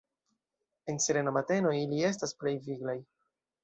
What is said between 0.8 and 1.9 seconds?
En serena mateno